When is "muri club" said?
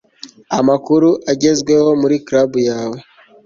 2.01-2.51